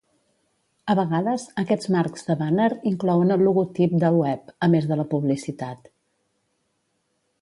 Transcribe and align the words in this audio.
A 0.93 0.95
vegades, 0.99 1.43
aquests 1.63 1.91
marcs 1.97 2.25
de 2.29 2.37
bàner 2.39 2.69
inclouen 2.93 3.35
el 3.35 3.43
logotip 3.49 3.95
del 4.05 4.17
web, 4.23 4.51
a 4.69 4.71
més 4.77 4.89
de 4.93 4.99
la 5.03 5.07
publicitat. 5.13 5.93